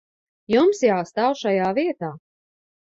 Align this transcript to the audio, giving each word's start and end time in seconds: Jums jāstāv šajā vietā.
Jums 0.53 0.81
jāstāv 0.87 1.39
šajā 1.43 1.71
vietā. 1.81 2.15